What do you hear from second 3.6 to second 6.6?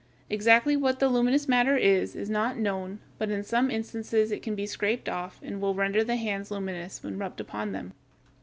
instances it can be scraped off and will render the hands